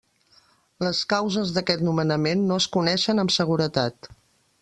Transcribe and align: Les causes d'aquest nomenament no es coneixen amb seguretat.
Les 0.85 1.01
causes 1.13 1.51
d'aquest 1.57 1.83
nomenament 1.89 2.43
no 2.51 2.59
es 2.63 2.67
coneixen 2.79 3.25
amb 3.25 3.35
seguretat. 3.39 4.13